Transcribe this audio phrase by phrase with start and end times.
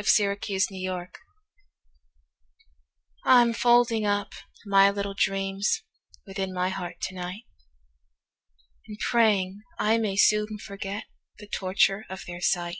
[0.00, 1.10] My Little Dreams
[3.26, 4.32] I'M folding up
[4.64, 7.42] my little dreamsWithin my heart to night,
[8.88, 12.78] And praying I may soon forgetThe torture of their sight.